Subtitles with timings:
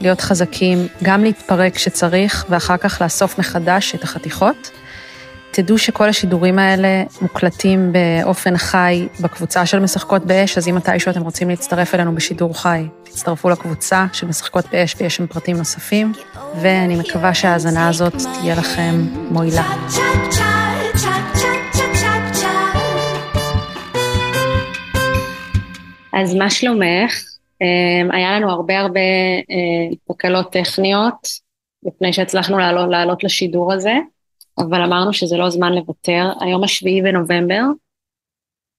[0.00, 4.70] להיות חזקים, גם להתפרק כשצריך, ואחר כך לאסוף מחדש את החתיכות.
[5.50, 11.22] תדעו שכל השידורים האלה מוקלטים באופן חי בקבוצה של משחקות באש, אז אם מתישהו אתם
[11.22, 16.12] רוצים להצטרף אלינו בשידור חי, תצטרפו לקבוצה של משחקות באש ויש שם פרטים נוספים,
[16.62, 19.64] ואני מקווה שההאזנה הזאת תהיה לכם מועילה.
[26.12, 27.31] אז מה שלומך?
[27.62, 29.00] אמ, היה לנו הרבה הרבה
[29.50, 31.28] אה, תקלות טכניות
[31.82, 33.94] לפני שהצלחנו לעלות, לעלות לשידור הזה,
[34.58, 36.32] אבל אמרנו שזה לא זמן לוותר.
[36.40, 37.62] היום השביעי בנובמבר,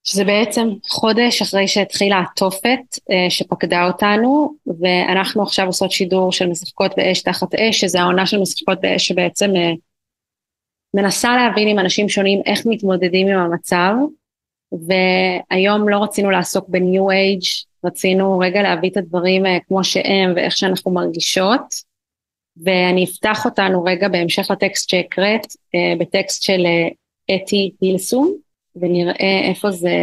[0.04, 6.92] שזה בעצם חודש אחרי שהתחילה התופת אה, שפקדה אותנו, ואנחנו עכשיו עושות שידור של משחקות
[6.98, 9.72] באש תחת אש, שזה העונה של משחקות באש שבעצם אה,
[10.94, 13.94] מנסה להבין עם אנשים שונים איך מתמודדים עם המצב,
[14.72, 17.42] והיום לא רצינו לעסוק בניו אייג'
[17.86, 21.94] רצינו רגע להביא את הדברים אה, כמו שהם ואיך שאנחנו מרגישות,
[22.58, 25.45] ואני אפתח אותנו רגע בהמשך לטקסט שהקראת,
[25.76, 26.88] אה, בטקסט של אה,
[27.36, 28.34] אתי הילסום,
[28.76, 29.95] ונראה איפה זה,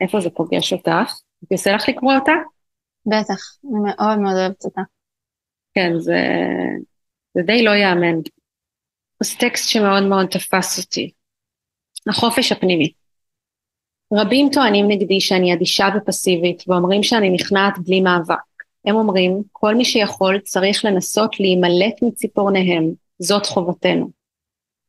[0.00, 1.14] איפה זה פוגש אותך.
[1.44, 2.32] את עושה לך לקרוא אותה?
[3.06, 4.80] בטח, אני מאוד מאוד אוהבת אותה.
[5.74, 6.18] כן, זה,
[7.34, 8.20] זה די לא ייאמן.
[9.22, 11.10] זה טקסט שמאוד מאוד תפס אותי.
[12.08, 12.92] החופש הפנימי.
[14.12, 18.36] רבים טוענים נגדי שאני אדישה ופסיבית ואומרים שאני נכנעת בלי מאבק.
[18.84, 24.10] הם אומרים, כל מי שיכול צריך לנסות להימלט מציפורניהם, זאת חובתנו.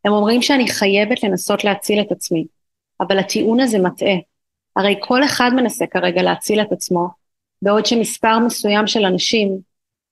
[0.06, 2.46] הם אומרים שאני חייבת לנסות להציל את עצמי,
[3.00, 4.16] אבל הטיעון הזה מטעה.
[4.76, 7.08] הרי כל אחד מנסה כרגע להציל את עצמו,
[7.62, 9.58] בעוד שמספר מסוים של אנשים,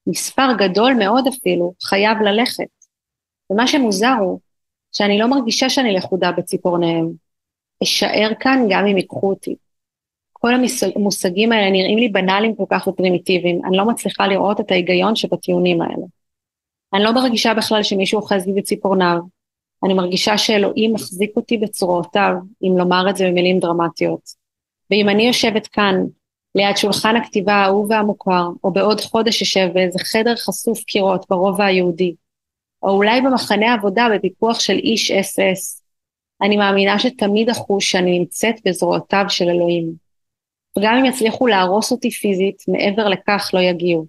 [0.08, 2.69] מספר גדול מאוד אפילו, חייב ללכת.
[3.50, 4.40] ומה שמוזר הוא
[4.92, 7.12] שאני לא מרגישה שאני לכודה בציפורניהם,
[7.84, 9.56] אשאר כאן גם אם ייקחו אותי.
[10.34, 10.52] כל
[10.96, 15.82] המושגים האלה נראים לי בנאליים כל כך ופרימיטיביים, אני לא מצליחה לראות את ההיגיון שבטיעונים
[15.82, 16.06] האלה.
[16.94, 19.20] אני לא מרגישה בכלל שמישהו אוחז לי בציפורניו,
[19.84, 24.22] אני מרגישה שאלוהים מחזיק אותי בצורותיו, אם לומר את זה במילים דרמטיות.
[24.92, 25.96] ואם אני יושבת כאן,
[26.56, 32.16] ליד שולחן הכתיבה האהוב והמוכר, או בעוד חודש אשב באיזה חדר חשוף קירות ברובע היהודי,
[32.84, 35.79] או אולי במחנה עבודה בפיקוח של איש אס אס,
[36.42, 39.94] אני מאמינה שתמיד אחוש שאני נמצאת בזרועותיו של אלוהים.
[40.78, 44.06] וגם אם יצליחו להרוס אותי פיזית, מעבר לכך לא יגיעו.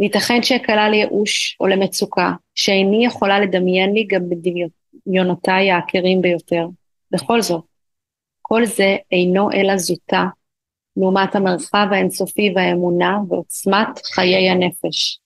[0.00, 6.66] וייתכן שאקלע לייאוש או למצוקה, שאיני יכולה לדמיין לי גם בדמיונותיי העקרים ביותר.
[7.10, 7.64] בכל זאת,
[8.42, 10.24] כל זה אינו אלא זוטה
[10.96, 15.20] לעומת המרחב האינסופי והאמונה ועוצמת חיי הנפש.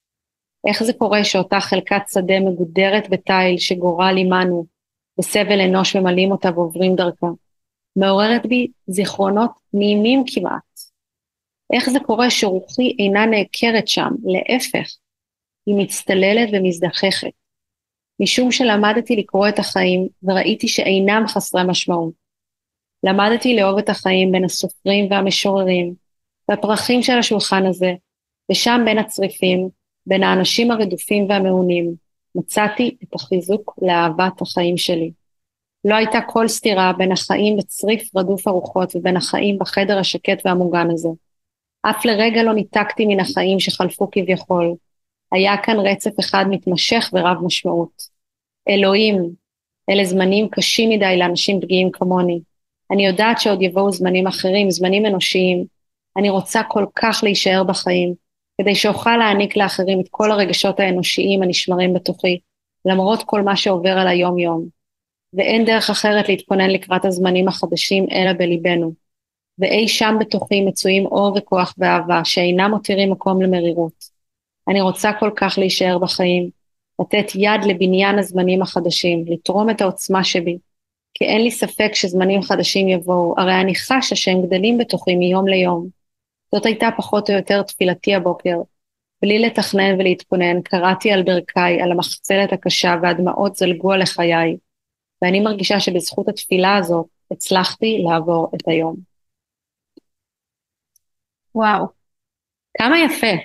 [0.66, 4.66] איך זה קורה שאותה חלקת שדה מגודרת בתיל שגורל עמנו,
[5.20, 7.26] וסבל אנוש ממלאים אותה ועוברים דרכה.
[7.96, 10.80] מעוררת בי זיכרונות נעימים כמעט.
[11.72, 14.96] איך זה קורה שרוחי אינה נעקרת שם, להפך,
[15.66, 17.30] היא מצטללת ומזדחכת.
[18.20, 22.12] משום שלמדתי לקרוא את החיים וראיתי שאינם חסרי משמעות.
[23.04, 25.94] למדתי לאהוב את החיים בין הסופרים והמשוררים,
[26.48, 27.92] והפרחים של השולחן הזה,
[28.50, 29.68] ושם בין הצריפים,
[30.06, 31.94] בין האנשים הרדופים והמעונים,
[32.34, 35.10] מצאתי את החיזוק לאהבת החיים שלי.
[35.84, 41.08] לא הייתה כל סתירה בין החיים בצריף רדוף הרוחות ובין החיים בחדר השקט והמוגן הזה.
[41.82, 44.74] אף לרגע לא ניתקתי מן החיים שחלפו כביכול.
[45.32, 48.02] היה כאן רצף אחד מתמשך ורב משמעות.
[48.68, 49.30] אלוהים,
[49.90, 52.40] אלה זמנים קשים מדי לאנשים פגיעים כמוני.
[52.90, 55.64] אני יודעת שעוד יבואו זמנים אחרים, זמנים אנושיים.
[56.16, 58.14] אני רוצה כל כך להישאר בחיים,
[58.60, 62.38] כדי שאוכל להעניק לאחרים את כל הרגשות האנושיים הנשמרים בתוכי,
[62.84, 64.66] למרות כל מה שעובר על היום-יום.
[65.32, 68.92] ואין דרך אחרת להתכונן לקראת הזמנים החדשים אלא בליבנו.
[69.58, 74.04] ואי שם בתוכי מצויים אור וכוח ואהבה שאינם מותירים מקום למרירות.
[74.68, 76.50] אני רוצה כל כך להישאר בחיים,
[77.00, 80.58] לתת יד לבניין הזמנים החדשים, לתרום את העוצמה שבי,
[81.14, 85.97] כי אין לי ספק שזמנים חדשים יבואו, הרי אני חשה שהם גדלים בתוכי מיום ליום.
[86.54, 88.56] זאת הייתה פחות או יותר תפילתי הבוקר.
[89.22, 94.56] בלי לתכנן ולהתכונן, קראתי על ברכיי, על המחצלת הקשה והדמעות זלגו על לחיי,
[95.22, 98.96] ואני מרגישה שבזכות התפילה הזאת הצלחתי לעבור את היום.
[101.54, 101.86] וואו.
[102.78, 103.42] כמה יפה.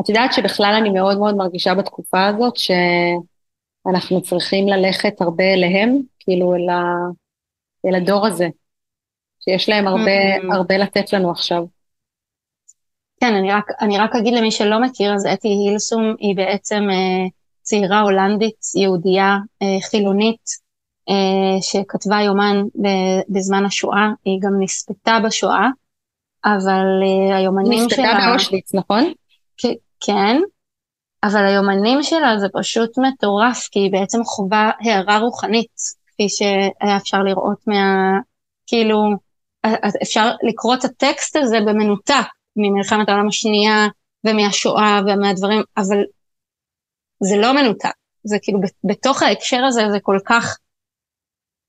[0.00, 6.54] את יודעת שבכלל אני מאוד מאוד מרגישה בתקופה הזאת שאנחנו צריכים ללכת הרבה אליהם, כאילו
[6.54, 6.82] אל, ה...
[7.86, 8.48] אל הדור הזה,
[9.40, 10.54] שיש להם הרבה, mm-hmm.
[10.54, 11.64] הרבה לתת לנו עכשיו.
[13.22, 17.28] כן, אני רק, אני רק אגיד למי שלא מכיר, אז אתי הילסום היא בעצם אה,
[17.62, 20.44] צעירה הולנדית, יהודייה, אה, חילונית,
[21.08, 22.62] אה, שכתבה יומן
[23.28, 25.68] בזמן השואה, היא גם נספתה בשואה,
[26.44, 28.06] אבל אה, היומנים נספתה שלה...
[28.06, 29.12] נספתה באושוויץ, נכון?
[30.00, 30.36] כן,
[31.22, 35.76] אבל היומנים שלה זה פשוט מטורף, כי היא בעצם חווה הערה רוחנית,
[36.06, 38.12] כפי שהיה אפשר לראות מה...
[38.66, 38.98] כאילו,
[40.02, 42.26] אפשר לקרוא את הטקסט הזה במנותק
[42.56, 43.86] ממלחמת העולם השנייה
[44.24, 46.02] ומהשואה ומהדברים, אבל
[47.20, 47.94] זה לא מנותק.
[48.24, 50.58] זה כאילו בתוך ההקשר הזה זה כל כך,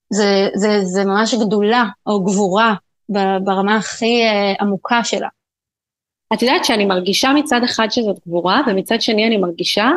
[0.10, 2.74] זה, זה, זה ממש גדולה או גבורה
[3.44, 5.28] ברמה הכי uh, עמוקה שלה.
[6.34, 9.90] את יודעת שאני מרגישה מצד אחד שזאת גבורה, ומצד שני אני מרגישה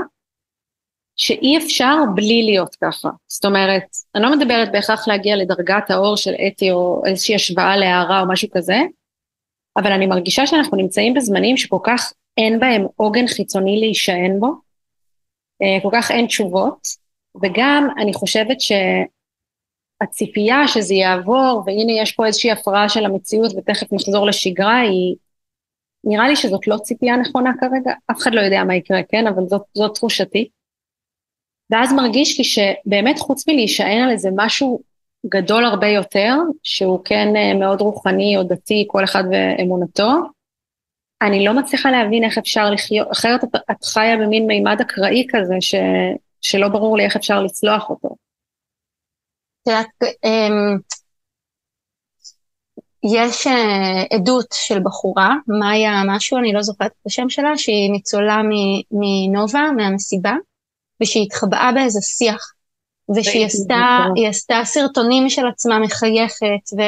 [1.17, 3.09] שאי אפשר בלי להיות ככה.
[3.27, 3.83] זאת אומרת,
[4.15, 8.49] אני לא מדברת בהכרח להגיע לדרגת האור של אתי או איזושהי השוואה להערה או משהו
[8.53, 8.79] כזה,
[9.77, 14.47] אבל אני מרגישה שאנחנו נמצאים בזמנים שכל כך אין בהם עוגן חיצוני להישען בו,
[15.63, 16.87] אה, כל כך אין תשובות,
[17.43, 18.57] וגם אני חושבת
[20.03, 25.17] שהציפייה שזה יעבור, והנה יש פה איזושהי הפרעה של המציאות ותכף נחזור לשגרה, היא,
[26.05, 29.27] נראה לי שזאת לא ציפייה נכונה כרגע, אף אחד לא יודע מה יקרה, כן?
[29.27, 30.49] אבל זאת, זאת תחושתי.
[31.71, 34.83] ואז מרגיש לי שבאמת חוץ מלהישען על איזה משהו
[35.29, 40.13] גדול הרבה יותר, שהוא כן אה, מאוד רוחני או דתי, כל אחד ואמונתו,
[41.23, 45.75] אני לא מצליחה להבין איך אפשר לחיות, אחרת את, חיה במין מימד אקראי כזה, ש,
[46.41, 48.09] שלא ברור לי איך אפשר לצלוח אותו.
[50.25, 50.79] אמ,
[53.05, 58.37] יש אה, עדות של בחורה, מאיה משהו, אני לא זוכרת את השם שלה, שהיא ניצולה
[58.91, 60.35] מנובה, מהמסיבה,
[61.03, 62.53] ושהיא התחבאה באיזה שיח,
[63.15, 66.81] ושהיא עשתה, עשתה סרטונים של עצמה מחייכת, ו,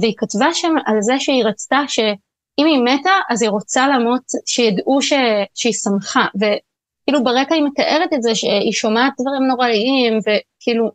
[0.00, 5.02] והיא כתבה שם על זה שהיא רצתה שאם היא מתה, אז היא רוצה למות, שידעו
[5.02, 5.12] ש,
[5.54, 10.90] שהיא שמחה, וכאילו ברקע היא מתארת את זה שהיא שומעת דברים נוראיים, וכאילו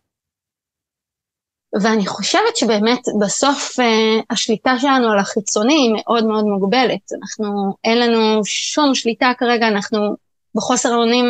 [1.81, 7.01] ואני חושבת שבאמת בסוף uh, השליטה שלנו על החיצוני היא מאוד מאוד מוגבלת.
[7.21, 10.15] אנחנו, אין לנו שום שליטה כרגע, אנחנו
[10.55, 11.25] בחוסר אונים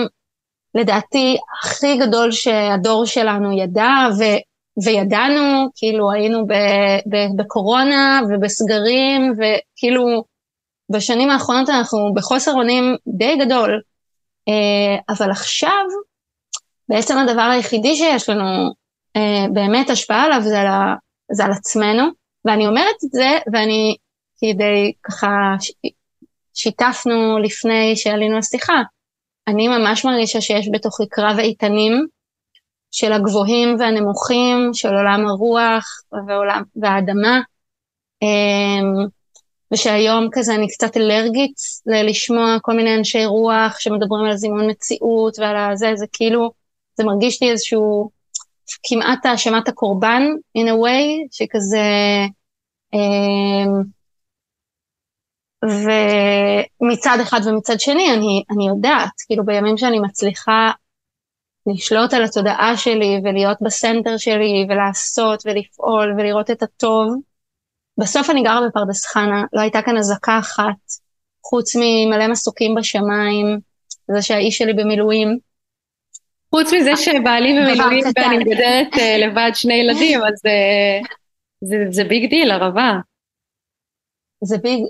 [0.75, 4.23] לדעתי הכי גדול שהדור שלנו ידע, ו,
[4.83, 6.53] וידענו, כאילו היינו ב,
[7.09, 10.23] ב, בקורונה ובסגרים, וכאילו
[10.91, 13.81] בשנים האחרונות אנחנו בחוסר אונים די גדול.
[14.49, 15.85] Uh, אבל עכשיו,
[16.89, 18.73] בעצם הדבר היחידי שיש לנו
[19.15, 20.95] אה, באמת השפעה עליו זה על, ה,
[21.31, 22.03] זה על עצמנו,
[22.45, 23.95] ואני אומרת את זה, ואני
[24.41, 25.27] כדי ככה
[26.53, 28.81] שיתפנו לפני שעלינו לשיחה,
[29.47, 32.07] אני ממש מרגישה שיש בתוכי קרב איתנים
[32.91, 35.85] של הגבוהים והנמוכים, של עולם הרוח
[36.27, 37.41] ועולם, והאדמה,
[38.23, 39.07] אה,
[39.73, 45.71] ושהיום כזה אני קצת אלרגית לשמוע כל מיני אנשי רוח שמדברים על זימון מציאות ועל
[45.71, 46.51] הזה, זה כאילו,
[46.97, 48.09] זה מרגיש לי איזשהו
[48.83, 50.23] כמעט האשמת הקורבן,
[50.57, 51.87] in a way, שכזה...
[55.63, 60.71] ומצד אחד ומצד שני, אני, אני יודעת, כאילו בימים שאני מצליחה
[61.67, 67.15] לשלוט על התודעה שלי ולהיות בסנטר שלי ולעשות ולפעול ולראות את הטוב,
[67.97, 70.75] בסוף אני גרה בפרדס חנה, לא הייתה כאן אזעקה אחת,
[71.45, 73.59] חוץ ממלא מסוקים בשמיים,
[74.11, 75.37] זה שהאיש שלי במילואים,
[76.55, 80.99] חוץ מזה שבעלי במילואים ואני מגדלת אה, לבד שני ילדים, אז אה,
[81.61, 82.91] זה, זה big deal, ערבה.
[84.43, 84.83] זה big,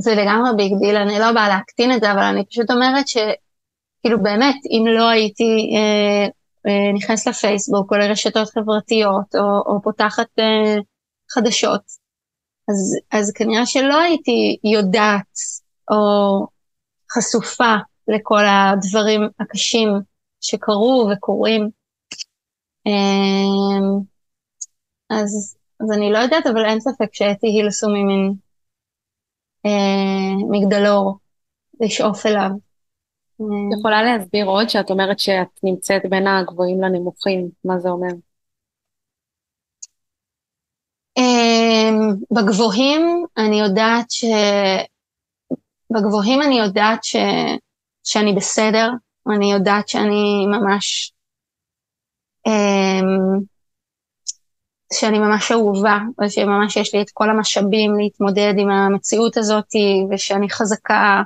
[0.00, 4.22] זה לגמרי big deal, אני לא באה להקטין את זה, אבל אני פשוט אומרת שכאילו
[4.22, 6.26] באמת, אם לא הייתי אה,
[6.66, 10.76] אה, נכנסת לפייסבוק או לרשתות חברתיות או, או פותחת אה,
[11.34, 11.82] חדשות,
[12.70, 15.38] אז, אז כנראה שלא הייתי יודעת
[15.90, 16.46] או
[17.12, 17.74] חשופה
[18.08, 19.88] לכל הדברים הקשים
[20.40, 21.70] שקרו וקורים.
[22.86, 24.00] אמ,
[25.10, 28.32] אז, אז אני לא יודעת, אבל אין ספק שאתי הילסום היא מין אה,
[30.50, 31.18] מגדלור
[31.80, 32.50] לשאוף אליו.
[33.36, 38.08] את יכולה להסביר עוד שאת אומרת שאת נמצאת בין הגבוהים לנמוכים, מה זה אומר?
[42.30, 44.24] בגבוהים אני יודעת ש...
[45.90, 47.16] בגבוהים אני יודעת ש...
[48.04, 48.88] שאני בסדר,
[49.34, 51.12] אני יודעת שאני ממש...
[54.92, 59.68] שאני ממש אהובה, ושממש יש לי את כל המשאבים להתמודד עם המציאות הזאת,
[60.10, 61.22] ושאני חזקה,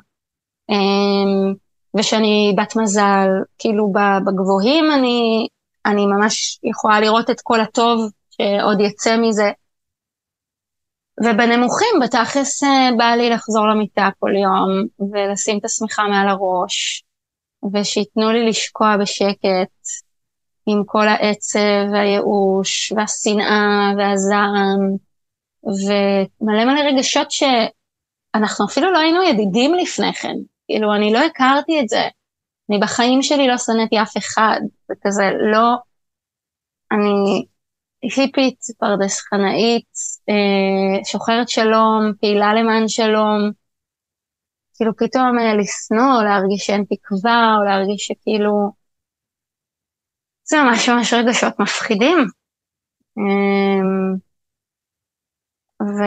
[0.70, 1.54] אמ,
[1.96, 3.28] ושאני בת מזל.
[3.58, 3.92] כאילו
[4.26, 5.48] בגבוהים אני,
[5.86, 9.50] אני ממש יכולה לראות את כל הטוב שעוד יצא מזה.
[11.20, 17.04] ובנמוכים, בתכלס אה, בא לי לחזור למיטה כל יום, ולשים את השמיכה מעל הראש,
[17.72, 19.72] ושייתנו לי לשקוע בשקט
[20.66, 24.96] עם כל העצב והייאוש והשנאה והזעם,
[25.64, 30.34] ומלא מלא רגשות שאנחנו אפילו לא היינו ידידים לפני כן.
[30.66, 32.02] כאילו, אני לא הכרתי את זה.
[32.70, 35.74] אני בחיים שלי לא שנאתי אף אחד, וכזה לא...
[36.92, 37.44] אני
[38.02, 39.88] היפית, פרדס חנאית,
[40.28, 43.50] אה, שוחרת שלום, פעילה למען שלום.
[44.74, 48.83] כאילו פתאום אה, לשנוא, או להרגיש שאין תקווה, או להרגיש שכאילו...
[50.44, 52.18] זה ממש ממש רגשות מפחידים.
[53.18, 54.14] אה,
[55.82, 56.02] ו...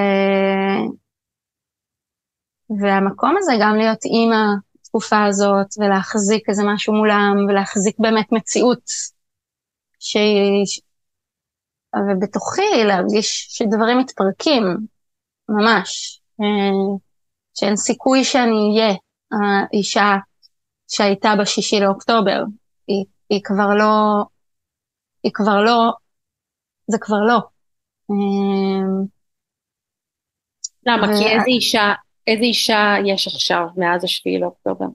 [2.81, 8.83] והמקום הזה גם להיות אימא בתקופה הזאת, ולהחזיק איזה משהו מולם, ולהחזיק באמת מציאות
[9.99, 10.65] שהיא,
[11.95, 14.63] ובתוכי להרגיש שדברים מתפרקים,
[15.49, 16.21] ממש.
[16.41, 16.97] אה,
[17.53, 18.95] שאין סיכוי שאני אהיה
[19.31, 20.15] האישה
[20.87, 22.43] שהייתה בשישי לאוקטובר.
[22.87, 24.23] היא, היא כבר לא,
[25.23, 25.91] היא כבר לא,
[26.87, 27.39] זה כבר לא.
[28.11, 29.05] אה,
[30.85, 31.07] למה?
[31.07, 31.17] ו...
[31.17, 31.93] כי איזה אישה,
[32.27, 34.85] איזה אישה יש עכשיו מאז השביעי לאוקטובר?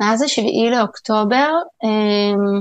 [0.00, 1.50] מאז השביעי לאוקטובר,
[1.84, 2.60] אה,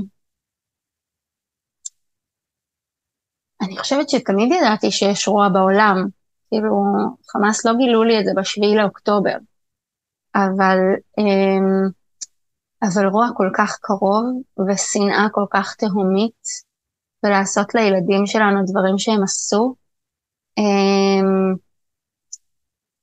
[3.62, 5.96] אני חושבת שתמיד ידעתי שיש רוע בעולם.
[6.50, 6.84] כאילו,
[7.31, 9.36] חמאס לא גילו לי את זה בשביעי לאוקטובר.
[10.36, 10.77] אבל,
[11.17, 11.89] אמ,
[12.83, 14.25] אבל רוע כל כך קרוב,
[14.69, 16.43] ושנאה כל כך תהומית,
[17.24, 19.75] ולעשות לילדים שלנו דברים שהם עשו.
[20.57, 21.55] אמ,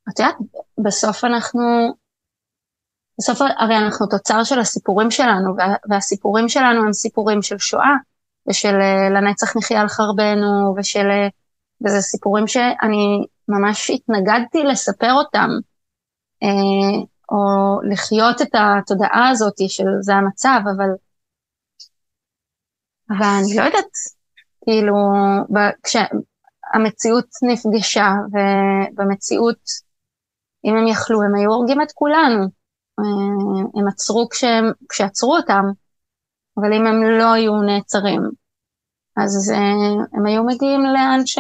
[0.09, 0.37] את יודעת,
[0.85, 1.63] בסוף אנחנו,
[3.19, 7.95] בסוף הרי אנחנו תוצר של הסיפורים שלנו, וה, והסיפורים שלנו הם סיפורים של שואה.
[8.49, 11.11] ושל אה, לנצח נחיה על חרבנו, ושל...
[11.11, 11.29] אה,
[11.85, 15.49] וזה סיפורים שאני ממש התנגדתי לספר אותם,
[16.43, 20.89] אה, או לחיות את התודעה הזאת של זה המצב, אבל...
[23.11, 23.91] אבל אני לא יודעת,
[24.65, 24.95] כאילו,
[25.83, 29.61] כשהמציאות נפגשה, ובמציאות,
[30.65, 32.47] אם הם יכלו, הם היו הורגים את כולנו.
[33.75, 35.63] הם עצרו כשהם, כשעצרו אותם,
[36.59, 38.21] אבל אם הם לא היו נעצרים,
[39.17, 41.39] אז uh, הם היו מגיעים לאן ש...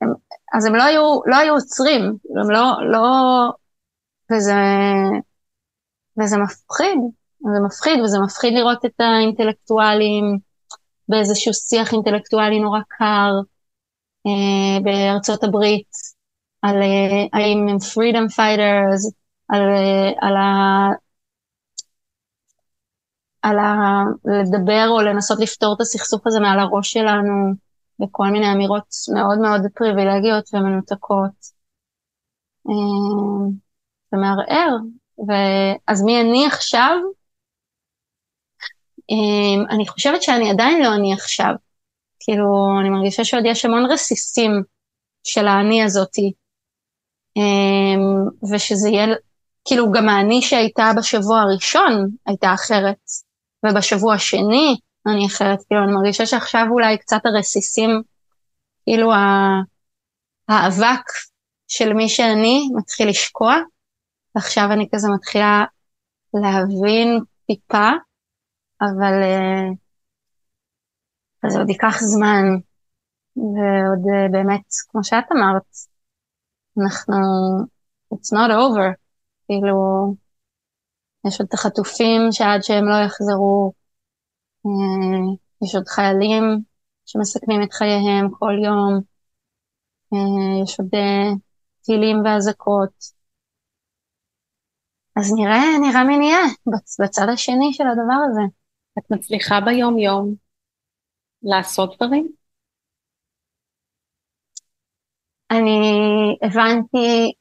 [0.00, 0.08] הם,
[0.54, 2.02] אז הם לא היו, לא היו עוצרים,
[2.42, 3.02] הם לא, לא...
[4.32, 4.54] וזה,
[6.20, 6.98] וזה מפחיד,
[7.40, 10.38] זה מפחיד, וזה מפחיד לראות את האינטלקטואלים
[11.08, 13.32] באיזשהו שיח אינטלקטואלי נורא קר
[14.26, 15.90] uh, בארצות הברית,
[16.62, 19.12] על uh, האם הם freedom fighters,
[19.48, 20.88] על, uh, על ה...
[23.42, 24.02] על ה...
[24.24, 27.54] לדבר או לנסות לפתור את הסכסוך הזה מעל הראש שלנו,
[28.02, 31.58] וכל מיני אמירות מאוד מאוד פריבילגיות ומנותקות.
[32.68, 33.67] אה,
[34.10, 34.76] זה מערער.
[35.86, 36.96] אז מי אני עכשיו?
[39.10, 41.52] אה, אני חושבת שאני עדיין לא אני עכשיו.
[42.20, 42.44] כאילו,
[42.80, 44.62] אני מרגישה שעוד יש המון רסיסים
[45.24, 46.32] של האני הזאתי.
[47.36, 49.06] אה, ושזה יהיה,
[49.64, 52.96] כאילו, גם האני שהייתה בשבוע הראשון הייתה אחרת.
[53.66, 58.02] ובשבוע השני אני אחרת, כאילו, אני מרגישה שעכשיו אולי קצת הרסיסים,
[58.84, 59.12] כאילו
[60.48, 61.04] האבק
[61.68, 63.56] של מי שאני מתחיל לשקוע,
[64.38, 65.64] ועכשיו אני כזה מתחילה
[66.34, 67.88] להבין טיפה,
[68.80, 69.76] אבל uh,
[71.50, 72.44] זה עוד ייקח זמן,
[73.36, 75.62] ועוד uh, באמת, כמו שאת אמרת,
[76.82, 77.16] אנחנו,
[78.14, 78.94] it's not over,
[79.46, 80.14] כאילו,
[81.26, 83.72] יש עוד את החטופים שעד שהם לא יחזרו,
[84.66, 86.44] אה, יש עוד חיילים
[87.06, 89.00] שמסכנים את חייהם כל יום,
[90.12, 91.30] אה, יש עוד אה,
[91.84, 93.17] טילים ואזעקות.
[95.18, 96.44] אז נראה, נראה מי נהיה
[97.02, 98.40] בצד השני של הדבר הזה.
[98.98, 100.34] את מצליחה ביום-יום
[101.42, 102.28] לעשות דברים?
[105.50, 107.32] אני הבנתי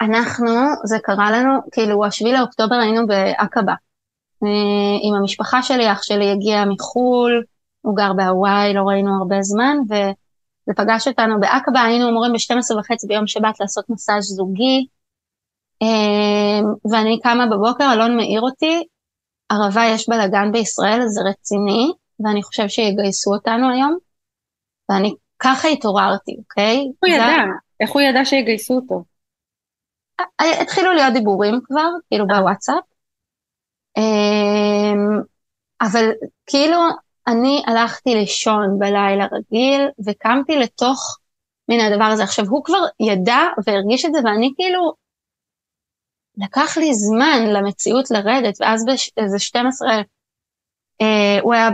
[0.00, 0.50] אנחנו,
[0.84, 3.74] זה קרה לנו, כאילו, השביעי לאוקטובר היינו בעקבה.
[4.44, 7.44] אה, עם המשפחה שלי, אח שלי הגיע מחו"ל,
[7.80, 13.06] הוא גר בהוואי, לא ראינו הרבה זמן, וזה פגש אותנו בעקבה, היינו אמורים ב-12 וחצי
[13.06, 14.86] ביום שבת לעשות מסאז' זוגי,
[16.90, 18.84] ואני קמה בבוקר, אלון מעיר אותי,
[19.48, 23.98] ערבה יש בלאגן בישראל, זה רציני, ואני חושב שיגייסו אותנו היום,
[24.88, 26.76] ואני ככה התעוררתי, אוקיי?
[26.76, 27.42] איך הוא ידע?
[27.80, 29.04] איך הוא ידע שיגייסו אותו?
[30.60, 32.84] התחילו להיות דיבורים כבר, כאילו בוואטסאפ.
[33.96, 35.20] אמ,
[35.80, 36.10] אבל
[36.46, 36.78] כאילו
[37.26, 41.18] אני הלכתי לישון בלילה רגיל וקמתי לתוך
[41.68, 42.22] מן הדבר הזה.
[42.22, 44.92] עכשיו, הוא כבר ידע והרגיש את זה, ואני כאילו,
[46.36, 48.84] לקח לי זמן למציאות לרדת, ואז
[49.16, 49.88] באיזה 12
[51.00, 51.68] אה, הוא היה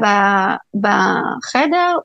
[0.74, 1.96] בחדר,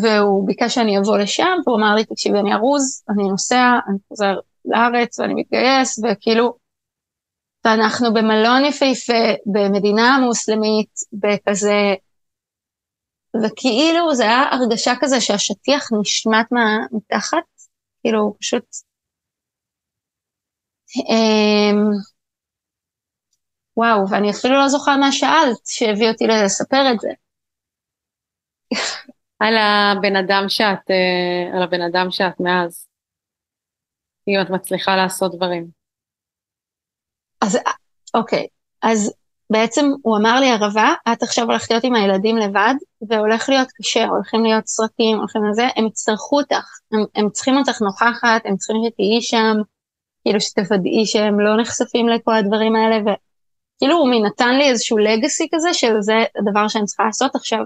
[0.00, 4.34] והוא ביקש שאני אבוא לשם, והוא אמר לי, תקשיבי, אני ארוז, אני נוסע, אני חוזר
[4.64, 6.56] לארץ ואני מתגייס, וכאילו,
[7.64, 11.94] ואנחנו במלון יפהפה, במדינה מוסלמית, בכזה,
[13.44, 16.46] וכאילו זה היה הרגשה כזה שהשטיח נשמט
[16.92, 17.44] מתחת,
[18.00, 18.64] כאילו פשוט...
[21.08, 21.90] אמ,
[23.76, 27.10] וואו, ואני אפילו לא זוכרת מה שאלת שהביא אותי לספר את זה.
[29.42, 32.86] על הבן אדם שאת, אה, על הבן אדם שאת מאז.
[34.28, 35.66] אם את מצליחה לעשות דברים.
[37.40, 37.58] אז
[38.14, 38.46] אוקיי,
[38.82, 39.14] אז
[39.50, 42.74] בעצם הוא אמר לי, ערבה, את עכשיו הולכת להיות עם הילדים לבד,
[43.08, 47.82] והולך להיות קשה, הולכים להיות סרטים, הולכים לזה, הם יצטרכו אותך, הם, הם צריכים אותך
[47.82, 49.56] נוכחת, הם צריכים שתהיי שם,
[50.26, 55.74] כאילו שתוודאי שהם לא נחשפים לכל הדברים האלה, וכאילו הוא נתן לי איזשהו לגאסי כזה
[55.74, 57.58] של זה הדבר שאני צריכה לעשות עכשיו.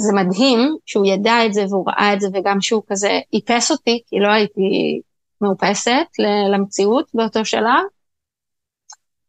[0.00, 4.02] זה מדהים שהוא ידע את זה והוא ראה את זה, וגם שהוא כזה איפס אותי,
[4.06, 5.00] כי לא הייתי
[5.40, 6.06] מאופסת
[6.52, 7.84] למציאות באותו שלב.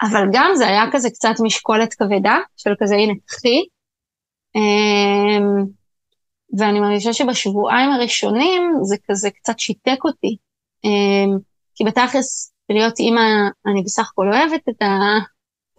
[0.01, 3.63] אבל גם זה היה כזה קצת משקולת כבדה, של כזה הנה קחי.
[4.55, 5.65] אמ,
[6.58, 10.38] ואני מרגישה שבשבועיים הראשונים זה כזה קצת שיתק אותי.
[11.75, 13.21] כי בתכלס, להיות אימא,
[13.65, 14.81] אני בסך הכל אוהבת את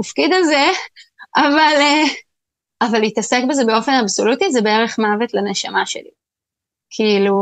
[0.01, 0.67] התפקיד הזה,
[1.37, 2.03] אבל, אה,
[2.83, 6.11] אבל להתעסק בזה באופן אבסולוטי זה בערך מוות לנשמה שלי.
[6.91, 7.37] כאילו,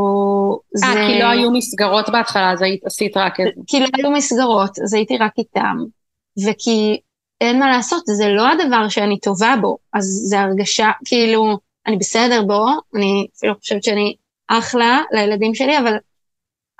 [0.73, 0.85] זה...
[0.85, 3.61] אה, כי לא היו מסגרות בהתחלה, אז היית, עשית רק את זה.
[3.67, 5.77] כי לא היו מסגרות, אז הייתי רק איתם.
[6.47, 6.99] וכי
[7.41, 12.41] אין מה לעשות, זה לא הדבר שאני טובה בו, אז זה הרגשה, כאילו, אני בסדר
[12.41, 14.15] בו, אני אפילו חושבת שאני
[14.47, 15.95] אחלה לילדים שלי, אבל,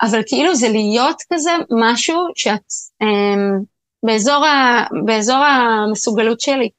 [0.01, 1.51] אבל כאילו זה להיות כזה
[1.91, 2.65] משהו שאת
[3.01, 3.57] אה,
[4.03, 6.69] באזור, ה, באזור המסוגלות שלי.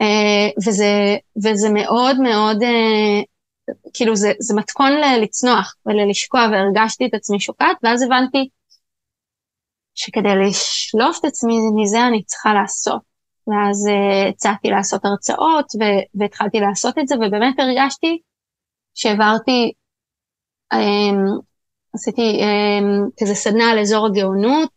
[0.00, 3.22] אה, וזה, וזה מאוד מאוד, אה,
[3.94, 4.92] כאילו זה, זה מתכון
[5.22, 8.48] לצנוח וללשקוע, והרגשתי את עצמי שוקעת, ואז הבנתי
[9.94, 13.16] שכדי לשלוף את עצמי מזה אני צריכה לעשות.
[13.46, 15.66] ואז uh, הצעתי לעשות הרצאות
[16.14, 18.18] והתחלתי לעשות את זה, ובאמת הרגשתי
[18.94, 19.72] שהעברתי,
[20.74, 21.40] um,
[21.96, 24.74] עשיתי um, כזה סדנה על אזור הגאונות,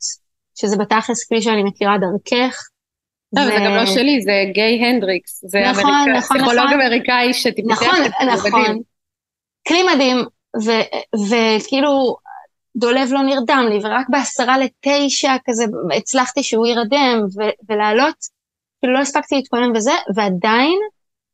[0.55, 2.57] שזה בתכלס כפי שאני מכירה דרכך.
[3.33, 3.45] לא, ו...
[3.45, 6.81] זה גם לא שלי, זה גיי הנדריקס, זה נכון, אמריקא, נכון, פסיכולוג נכון.
[6.81, 8.81] אמריקאי שטיפוס נכון, נכון,
[9.67, 10.17] כלי מדהים,
[11.29, 12.15] וכאילו
[12.75, 15.63] דולב לא נרדם לי, ורק בעשרה לתשע כזה
[15.97, 17.25] הצלחתי שהוא יירדם
[17.69, 18.15] ולעלות,
[18.79, 20.79] כאילו לא הספקתי להתכונן וזה, ועדיין,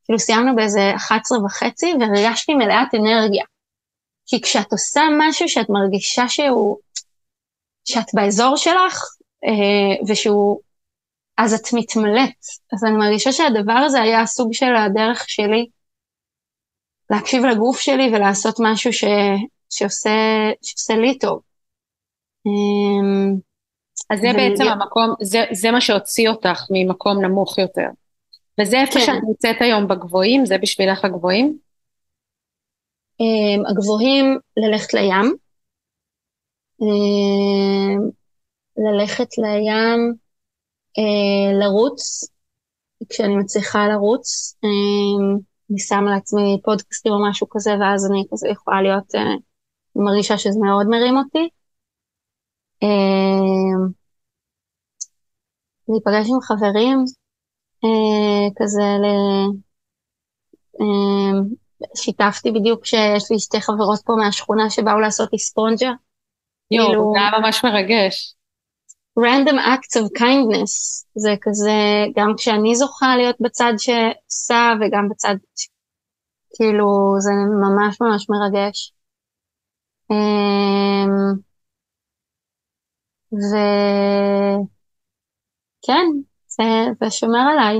[0.06, 3.44] כאילו סיימנו באיזה 11 וחצי, והרגשתי מלאת אנרגיה.
[4.26, 6.78] כי כשאת עושה משהו שאת מרגישה שהוא,
[7.86, 9.04] שאת באזור שלך,
[9.46, 10.60] אה, ושהוא,
[11.38, 12.40] אז את מתמלאת.
[12.74, 15.68] אז אני מרגישה שהדבר הזה היה הסוג של הדרך שלי
[17.10, 19.04] להקשיב לגוף שלי ולעשות משהו ש,
[19.70, 20.10] שעושה,
[20.62, 21.40] שעושה לי טוב.
[22.46, 23.36] אמ,
[24.10, 27.88] אז זה בעצם המקום, זה, זה מה שהוציא אותך ממקום נמוך יותר.
[28.62, 29.06] וזה איפה כן.
[29.06, 30.46] שאת נמצאת היום בגבוהים?
[30.46, 31.58] זה בשבילך הגבוהים?
[33.22, 35.36] Um, הגבוהים ללכת לים,
[36.82, 38.12] um,
[38.78, 40.14] ללכת לים,
[41.00, 42.30] uh, לרוץ,
[43.10, 48.82] כשאני מצליחה לרוץ, um, אני שמה לעצמי פודקאסטים או משהו כזה, ואז אני כזה יכולה
[48.82, 49.20] להיות, uh,
[49.96, 51.50] אני מרגישה שזה מאוד מרים אותי.
[52.84, 53.86] אה,
[55.90, 56.98] להיפגש עם חברים,
[57.84, 58.82] אה, כזה.
[60.82, 61.65] אה,
[61.96, 65.92] שיתפתי בדיוק שיש לי שתי חברות פה מהשכונה שבאו לעשות לי ספונג'ה.
[66.72, 68.36] יואו, כאילו, זה היה ממש מרגש.
[69.20, 70.74] random acts of kindness,
[71.16, 71.72] זה כזה,
[72.16, 75.36] גם כשאני זוכה להיות בצד שעושה וגם בצד,
[76.56, 78.94] כאילו, זה ממש ממש מרגש.
[85.82, 86.06] וכן,
[86.48, 86.64] זה,
[87.02, 87.80] זה שומר עליי.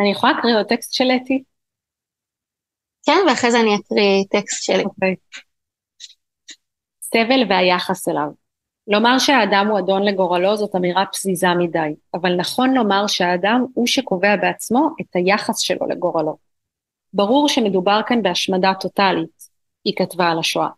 [0.00, 1.44] אני יכולה לקרוא עוד טקסט של אתי?
[3.06, 4.84] כן, ואחרי זה אני אקריא טקסט שלי.
[4.84, 5.14] אוקיי.
[7.02, 8.28] סבל והיחס אליו.
[8.86, 14.36] לומר שהאדם הוא אדון לגורלו זאת אמירה פזיזה מדי, אבל נכון לומר שהאדם הוא שקובע
[14.36, 16.36] בעצמו את היחס שלו לגורלו.
[17.12, 19.48] ברור שמדובר כאן בהשמדה טוטאלית,
[19.84, 20.68] היא כתבה על השואה.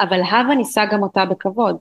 [0.00, 1.76] אבל הווה ניסה גם אותה בכבוד.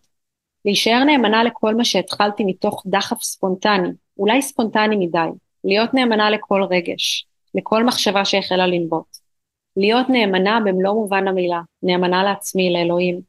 [0.65, 5.29] להישאר נאמנה לכל מה שהתחלתי מתוך דחף ספונטני, אולי ספונטני מדי,
[5.63, 9.28] להיות נאמנה לכל רגש, לכל מחשבה שהחלה לנבוט.
[9.77, 13.21] להיות נאמנה במלוא מובן המילה, נאמנה לעצמי, לאלוהים,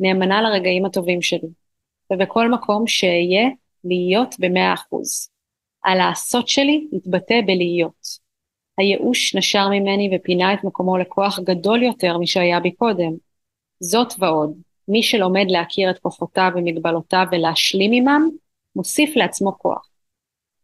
[0.00, 1.48] נאמנה לרגעים הטובים שלי.
[2.12, 3.48] ובכל מקום שאהיה,
[3.84, 5.28] להיות במאה אחוז.
[5.84, 8.28] הלעשות שלי יתבטא בלהיות.
[8.78, 13.12] הייאוש נשר ממני ופינה את מקומו לכוח גדול יותר משהיה בי קודם.
[13.80, 14.58] זאת ועוד,
[14.88, 18.30] מי שלומד להכיר את כוחותיו ומגבלותיו ולהשלים עמם,
[18.76, 19.88] מוסיף לעצמו כוח.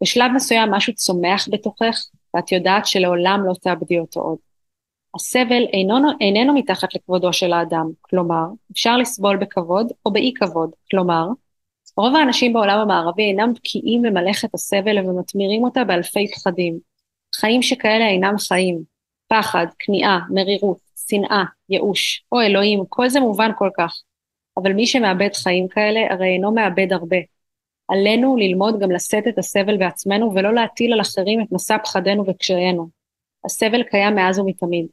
[0.03, 4.39] בשלב מסוים משהו צומח בתוכך, ואת יודעת שלעולם לא תאבדי אותו עוד.
[5.15, 11.27] הסבל איננו, איננו מתחת לכבודו של האדם, כלומר, אפשר לסבול בכבוד או באי כבוד, כלומר,
[11.97, 16.79] רוב האנשים בעולם המערבי אינם בקיאים במלאכת הסבל ומתמירים אותה באלפי פחדים.
[17.35, 18.83] חיים שכאלה אינם חיים.
[19.29, 23.95] פחד, כניעה, מרירות, שנאה, ייאוש, או אלוהים, כל זה מובן כל כך.
[24.57, 27.17] אבל מי שמאבד חיים כאלה, הרי אינו מאבד הרבה.
[27.89, 32.89] עלינו ללמוד גם לשאת את הסבל בעצמנו ולא להטיל על אחרים את מסע פחדינו וקשיינו.
[33.45, 34.87] הסבל קיים מאז ומתמיד.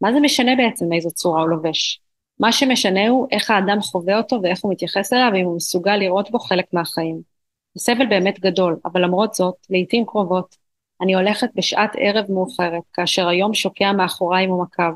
[0.00, 2.00] מה זה משנה בעצם מאיזו צורה הוא לובש?
[2.40, 6.30] מה שמשנה הוא איך האדם חווה אותו ואיך הוא מתייחס אליו, ואם הוא מסוגל לראות
[6.30, 7.20] בו חלק מהחיים.
[7.76, 10.56] הסבל באמת גדול, אבל למרות זאת, לעיתים קרובות,
[11.00, 14.92] אני הולכת בשעת ערב מאוחרת, כאשר היום שוקע מאחוריי עומקיו.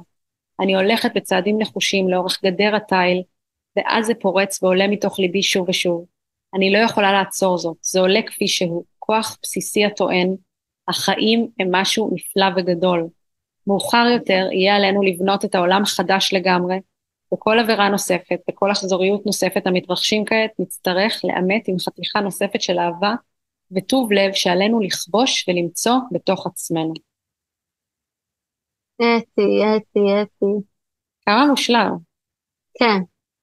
[0.60, 3.22] אני הולכת בצעדים נחושים לאורך גדר התיל,
[3.76, 6.04] ואז זה פורץ ועולה מתוך ליבי שוב ושוב.
[6.54, 10.36] אני לא יכולה לעצור זאת, זה עולה כפי שהוא, כוח בסיסי הטוען,
[10.88, 13.08] החיים הם משהו נפלא וגדול.
[13.66, 16.80] מאוחר יותר יהיה עלינו לבנות את העולם חדש לגמרי,
[17.34, 23.14] וכל עבירה נוספת וכל אכזוריות נוספת המתרחשים כעת נצטרך לאמת עם חתיכה נוספת של אהבה
[23.72, 26.92] וטוב לב שעלינו לכבוש ולמצוא בתוך עצמנו.
[28.96, 30.64] אתי, אתי, אתי.
[31.26, 31.96] כמה מושלם.
[32.78, 33.02] כן.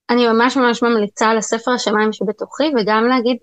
[0.10, 3.38] אני ממש ממש ממליצה על הספר השמיים שבתוכי, וגם להגיד,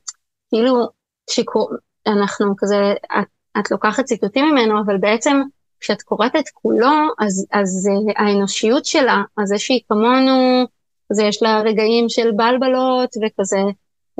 [0.48, 0.86] כאילו,
[1.30, 3.26] כשאנחנו כזה, את,
[3.58, 5.40] את לוקחת ציטוטים ממנו, אבל בעצם
[5.80, 10.66] כשאת קוראת את כולו, אז, אז uh, האנושיות שלה, אז זה שהיא כמונו,
[11.10, 13.56] אז יש לה רגעים של בלבלות, וכזה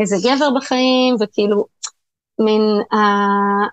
[0.01, 1.65] איזה גבר בחיים, וכאילו,
[2.39, 3.71] מין, uh,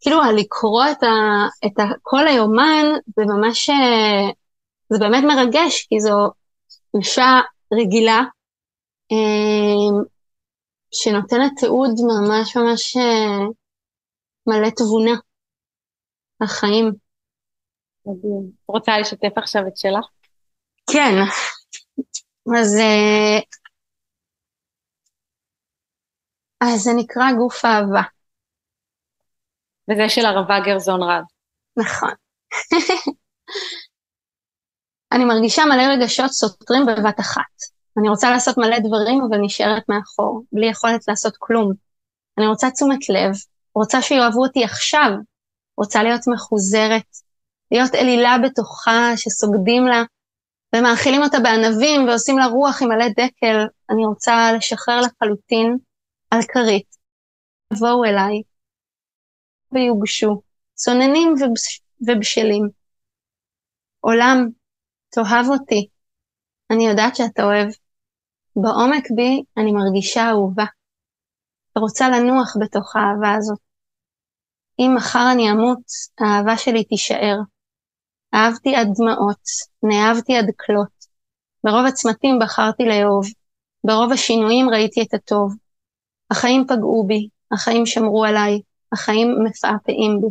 [0.00, 1.08] כאילו, לקרוא את, ה,
[1.66, 3.70] את ה, כל היומן, זה ממש,
[4.88, 6.30] זה באמת מרגש, כי זו
[6.98, 7.40] אישה
[7.72, 8.22] רגילה,
[9.12, 10.06] uh,
[10.92, 13.52] שנותנת תיעוד ממש ממש uh,
[14.46, 15.14] מלא תבונה.
[16.42, 16.92] החיים.
[18.06, 18.50] מדהים.
[18.68, 20.06] רוצה לשתף עכשיו את שלך?
[20.92, 21.14] כן.
[22.58, 23.38] אז, אה,
[26.60, 28.02] אז זה נקרא גוף אהבה.
[29.90, 31.24] וזה של ערבה גרזון רב.
[31.76, 32.10] נכון.
[35.12, 37.42] אני מרגישה מלא רגשות סותרים בבת אחת.
[37.98, 41.72] אני רוצה לעשות מלא דברים, אבל נשארת מאחור, בלי יכולת לעשות כלום.
[42.38, 43.32] אני רוצה תשומת לב,
[43.74, 45.10] רוצה שיאהבו אותי עכשיו,
[45.82, 47.10] רוצה להיות מחוזרת,
[47.70, 50.02] להיות אלילה בתוכה, שסוגדים לה
[50.76, 53.66] ומאכילים אותה בענבים ועושים לה רוח עם מלא דקל.
[53.90, 55.76] אני רוצה לשחרר לחלוטין
[56.30, 56.96] על כרית.
[57.74, 58.42] תבואו אליי
[59.72, 60.42] ויוגשו,
[60.74, 61.80] צוננים ובש...
[62.00, 62.68] ובשלים.
[64.00, 64.48] עולם,
[65.10, 65.88] תאהב אותי.
[66.70, 67.68] אני יודעת שאתה אוהב.
[68.56, 70.64] בעומק בי אני מרגישה אהובה.
[71.76, 73.58] ורוצה לנוח בתוך האהבה הזאת.
[74.78, 75.82] אם מחר אני אמות,
[76.20, 77.36] האהבה שלי תישאר.
[78.34, 79.42] אהבתי עד דמעות,
[79.82, 81.02] נאהבתי עד כלות.
[81.64, 83.26] ברוב הצמתים בחרתי לאהוב,
[83.84, 85.54] ברוב השינויים ראיתי את הטוב.
[86.30, 88.60] החיים פגעו בי, החיים שמרו עליי,
[88.92, 90.26] החיים מפעפעים בי.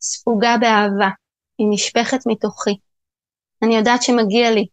[0.00, 1.08] ספוגה באהבה,
[1.58, 2.78] היא נשפכת מתוכי.
[3.62, 4.66] אני יודעת שמגיע לי.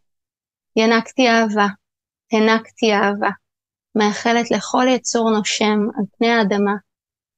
[0.76, 1.68] ינקתי אהבה,
[2.32, 3.30] הענקתי אהבה.
[3.96, 6.72] מאחלת לכל יצור נושם על פני האדמה,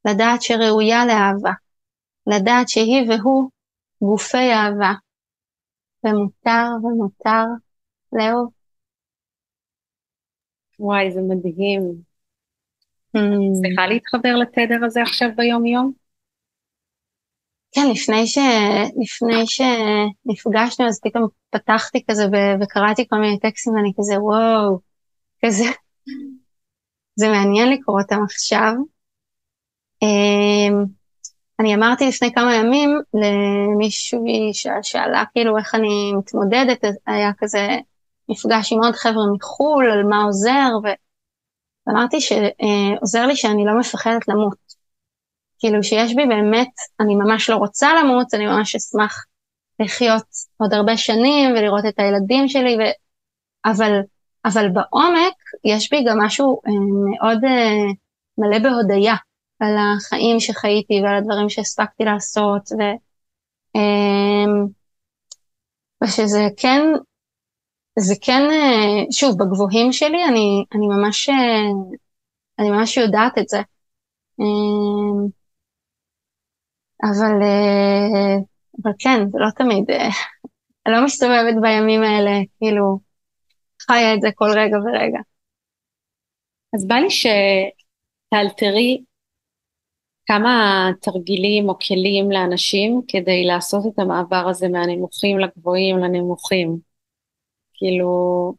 [0.06, 1.52] לדעת שראויה לאהבה,
[2.28, 3.50] לדעת שהיא והוא
[4.02, 4.94] גופי אהבה,
[6.04, 7.46] ומותר ומותר
[8.14, 8.52] לאהוב.
[10.80, 11.82] וואי, זה מדהים.
[13.62, 13.90] צריכה mm.
[13.90, 15.92] להתחבר לתדר הזה עכשיו ביום-יום?
[17.72, 18.38] כן, לפני, ש...
[19.02, 22.36] לפני שנפגשנו, אז פתאום פתחתי כזה ו...
[22.62, 24.80] וקראתי כל מיני טקסטים, ואני כזה, וואו,
[25.46, 25.64] כזה,
[27.16, 28.74] זה מעניין לקרוא אותם עכשיו.
[30.02, 30.86] אמ,
[31.60, 37.68] אני אמרתי לפני כמה ימים למישהי ששאלה כאילו איך אני מתמודדת, היה כזה
[38.30, 40.70] מפגש עם עוד חבר'ה מחו"ל על מה עוזר,
[41.88, 44.58] ואמרתי שעוזר לי שאני לא מפחדת למות.
[45.60, 49.26] כאילו שיש בי באמת, אני ממש לא רוצה למות, אני ממש אשמח
[49.80, 50.26] לחיות
[50.58, 52.82] עוד הרבה שנים ולראות את הילדים שלי, ו...
[53.66, 54.00] אבל,
[54.46, 56.72] אבל בעומק יש בי גם משהו אה,
[57.10, 57.94] מאוד אה,
[58.38, 59.16] מלא בהודיה
[59.60, 62.82] על החיים שחייתי ועל הדברים שהספקתי לעשות, ו...
[63.76, 64.46] אה,
[66.04, 66.82] ושזה כן,
[68.00, 68.42] זה כן,
[69.12, 71.30] שוב, בגבוהים שלי אני, אני ממש,
[72.60, 73.62] אני ממש יודעת את זה.
[77.04, 77.36] אבל,
[78.84, 79.86] אבל כן, זה לא תמיד,
[80.86, 83.00] אני לא מסתובבת בימים האלה, כאילו,
[83.82, 85.20] חיה את זה כל רגע ורגע.
[86.76, 89.04] אז בא לי שתאלתרי
[90.26, 96.78] כמה תרגילים או כלים לאנשים כדי לעשות את המעבר הזה מהנמוכים לגבוהים לנמוכים.
[97.74, 98.54] כאילו,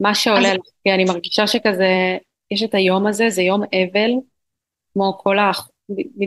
[0.00, 0.56] מה שעולה אז...
[0.84, 2.18] כי אני מרגישה שכזה,
[2.50, 4.10] יש את היום הזה, זה יום אבל,
[4.92, 5.50] כמו כל ה...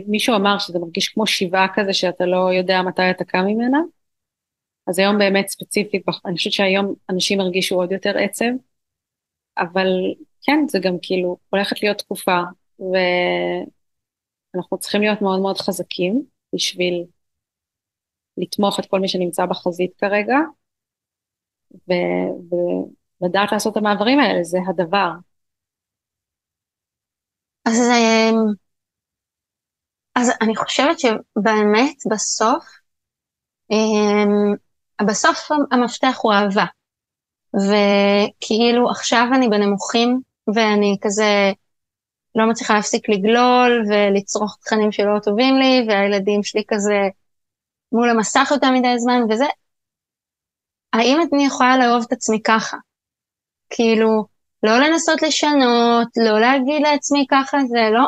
[0.06, 3.78] מישהו אמר שזה מרגיש כמו שבעה כזה שאתה לא יודע מתי אתה קם ממנה.
[4.86, 8.44] אז היום באמת ספציפית, אני חושבת שהיום אנשים הרגישו עוד יותר עצב,
[9.58, 9.88] אבל
[10.42, 12.40] כן, זה גם כאילו הולכת להיות תקופה,
[14.54, 16.22] ואנחנו צריכים להיות מאוד מאוד חזקים
[16.54, 17.04] בשביל
[18.36, 20.36] לתמוך את כל מי שנמצא בחזית כרגע,
[21.88, 25.10] ולדעת לעשות את המעברים האלה, זה הדבר.
[27.64, 27.76] אז,
[30.14, 32.64] אז אני חושבת שבאמת בסוף,
[33.70, 34.54] אמ,
[35.06, 36.64] בסוף המפתח הוא אהבה.
[37.54, 40.20] וכאילו עכשיו אני בנמוכים
[40.54, 41.52] ואני כזה
[42.34, 47.08] לא מצליחה להפסיק לגלול ולצרוך תכנים שלא טובים לי והילדים שלי כזה
[47.92, 49.46] מול המסך יותר מדי זמן וזה.
[50.92, 52.76] האם אני יכולה לאהוב את עצמי ככה?
[53.70, 54.24] כאילו,
[54.62, 58.06] לא לנסות לשנות, לא להגיד לעצמי ככה, זה לא.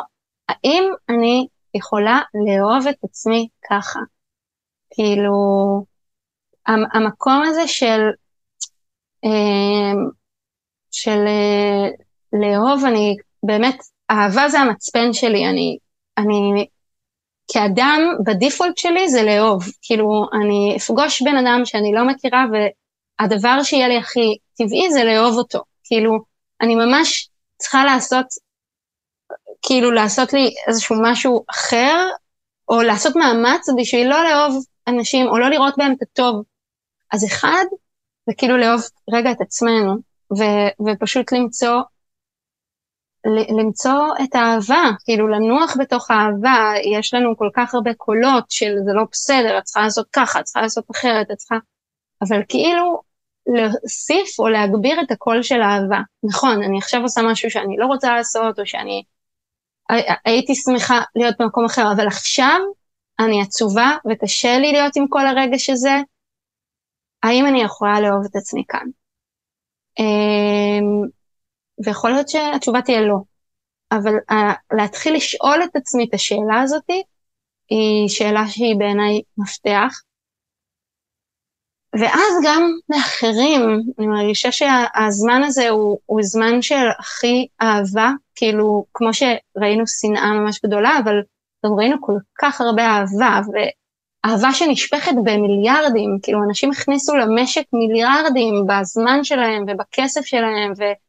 [0.49, 3.99] האם אני יכולה לאהוב את עצמי ככה?
[4.89, 5.33] כאילו,
[6.67, 8.01] המקום הזה של,
[9.23, 10.09] אמ,
[10.91, 11.89] של אה,
[12.33, 13.75] לאהוב, אני באמת,
[14.11, 15.77] אהבה זה המצפן שלי, אני,
[16.17, 16.65] אני
[17.51, 19.63] כאדם, בדיפולט שלי זה לאהוב.
[19.81, 25.37] כאילו, אני אפגוש בן אדם שאני לא מכירה, והדבר שיהיה לי הכי טבעי זה לאהוב
[25.37, 25.59] אותו.
[25.83, 26.19] כאילו,
[26.61, 28.25] אני ממש צריכה לעשות,
[29.61, 32.07] כאילו, לעשות לי איזשהו משהו אחר,
[32.69, 36.43] או לעשות מאמץ בשביל לא לאהוב אנשים, או לא לראות בהם את הטוב.
[37.11, 37.63] אז אחד,
[38.27, 38.81] זה כאילו לאהוב
[39.13, 39.95] רגע את עצמנו,
[40.37, 41.81] ו- ופשוט למצוא,
[43.59, 48.93] למצוא את האהבה, כאילו לנוח בתוך האהבה, יש לנו כל כך הרבה קולות של זה
[48.93, 51.55] לא בסדר, את צריכה לעשות ככה, את צריכה לעשות אחרת, את צריכה...
[52.21, 53.01] אבל כאילו
[53.47, 55.99] להוסיף או להגביר את הקול של האהבה.
[56.23, 59.03] נכון, אני עכשיו עושה משהו שאני לא רוצה לעשות, או שאני
[60.25, 62.59] הייתי שמחה להיות במקום אחר, אבל עכשיו
[63.19, 65.97] אני עצובה וקשה לי להיות עם כל הרגש הזה,
[67.23, 68.87] האם אני יכולה לאהוב את עצמי כאן?
[71.85, 73.17] ויכול להיות שהתשובה תהיה לא.
[73.91, 76.89] אבל אה, להתחיל לשאול את עצמי את השאלה הזאת,
[77.69, 80.01] היא שאלה שהיא בעיניי מפתח.
[81.99, 83.61] ואז גם לאחרים,
[83.99, 90.59] אני מרגישה שהזמן הזה הוא, הוא זמן של הכי אהבה, כאילו, כמו שראינו שנאה ממש
[90.65, 91.15] גדולה, אבל
[91.65, 93.39] גם ראינו כל כך הרבה אהבה,
[94.25, 101.02] אהבה שנשפכת במיליארדים, כאילו אנשים הכניסו למשק מיליארדים בזמן שלהם ובכסף שלהם, ואנחנו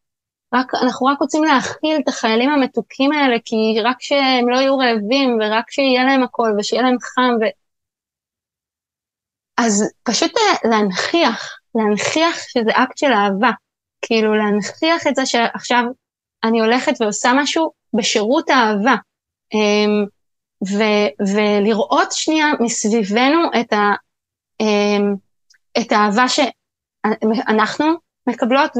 [0.54, 6.04] רק רוצים להכיל את החיילים המתוקים האלה, כי רק שהם לא יהיו רעבים, ורק שיהיה
[6.04, 7.44] להם הכל, ושיהיה להם חם, ו...
[9.58, 10.32] אז פשוט
[10.64, 13.50] להנכיח, להנכיח שזה אקט של אהבה,
[14.02, 15.84] כאילו להנכיח את זה שעכשיו
[16.44, 18.94] אני הולכת ועושה משהו בשירות האהבה.
[19.54, 20.04] אמ,
[20.68, 23.94] ו- ולראות שנייה מסביבנו את, ה-
[24.60, 25.14] אמ,
[25.80, 27.86] את האהבה שאנחנו
[28.26, 28.70] מקבלות,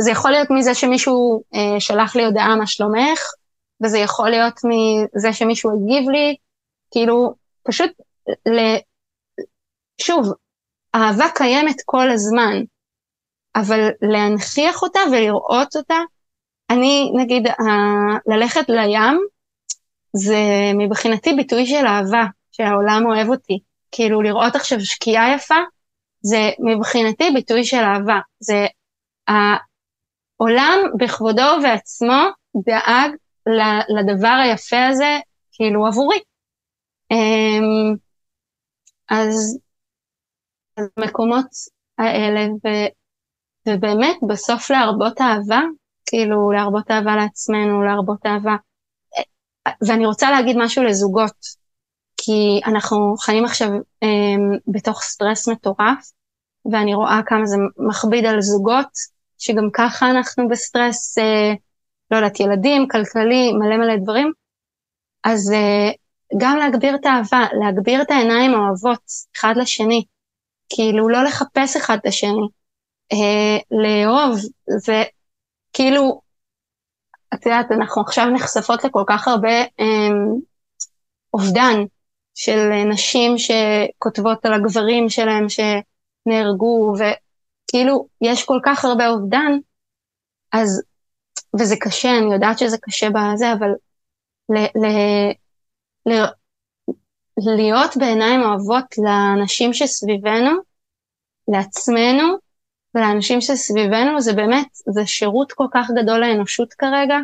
[0.00, 3.20] וזה יכול להיות מזה שמישהו אה, שלח לי הודעה מה שלומך,
[3.82, 6.36] וזה יכול להיות מזה שמישהו הגיב לי,
[6.90, 7.90] כאילו, פשוט,
[8.28, 8.58] ל...
[10.00, 10.32] שוב,
[10.94, 12.62] אהבה קיימת כל הזמן,
[13.56, 15.98] אבל להנכיח אותה ולראות אותה,
[16.70, 17.46] אני, נגיד,
[18.26, 19.20] ללכת לים,
[20.12, 20.38] זה
[20.78, 23.58] מבחינתי ביטוי של אהבה, שהעולם אוהב אותי.
[23.92, 25.54] כאילו לראות עכשיו שקיעה יפה,
[26.22, 28.18] זה מבחינתי ביטוי של אהבה.
[28.40, 28.66] זה
[30.40, 32.22] העולם בכבודו ובעצמו
[32.66, 33.10] דאג
[33.98, 35.18] לדבר היפה הזה,
[35.52, 36.18] כאילו עבורי.
[37.10, 37.96] אמ,
[39.10, 39.58] אז
[40.76, 41.46] המקומות
[41.98, 42.68] האלה, ו,
[43.68, 45.60] ובאמת בסוף להרבות אהבה,
[46.06, 48.56] כאילו להרבות אהבה לעצמנו, להרבות אהבה.
[49.86, 51.36] ואני רוצה להגיד משהו לזוגות,
[52.16, 53.68] כי אנחנו חיים עכשיו
[54.02, 56.10] אמ, בתוך סטרס מטורף,
[56.72, 57.56] ואני רואה כמה זה
[57.88, 61.52] מכביד על זוגות, שגם ככה אנחנו בסטרס, אה,
[62.10, 64.32] לא יודעת, ילדים, כלכלי, מלא מלא דברים.
[65.24, 65.90] אז אה,
[66.40, 69.02] גם להגביר את האהבה, להגביר את העיניים האוהבות
[69.36, 70.04] אחד לשני,
[70.68, 72.48] כאילו לא לחפש אחד את השני,
[73.12, 74.38] אה, לאהוב,
[74.78, 76.20] וכאילו,
[77.34, 80.08] את יודעת, אנחנו עכשיו נחשפות לכל כך הרבה אה,
[81.34, 81.80] אובדן
[82.34, 86.94] של נשים שכותבות על הגברים שלהם שנהרגו,
[87.70, 89.52] וכאילו, יש כל כך הרבה אובדן,
[90.52, 90.82] אז,
[91.60, 93.68] וזה קשה, אני יודעת שזה קשה בזה, אבל
[94.48, 94.86] ל, ל,
[96.06, 96.24] ל,
[97.56, 100.50] להיות בעיניים אוהבות לאנשים שסביבנו,
[101.48, 102.36] לעצמנו
[102.94, 107.16] ולאנשים שסביבנו, זה באמת, זה שירות כל כך גדול לאנושות כרגע.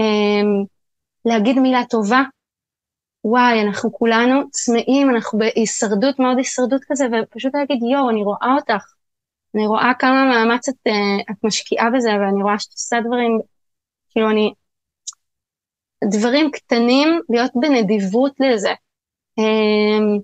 [0.00, 0.64] אמ,
[1.24, 2.22] להגיד מילה טובה,
[3.24, 8.93] וואי, אנחנו כולנו צמאים, אנחנו בהישרדות, מאוד הישרדות כזה, ופשוט להגיד, יואו, אני רואה אותך.
[9.54, 13.38] אני רואה כמה מאמץ את, uh, את משקיעה בזה, ואני רואה שאת עושה דברים,
[14.10, 14.52] כאילו, אני...
[16.10, 18.72] דברים קטנים, להיות בנדיבות לזה.
[19.40, 20.20] Um,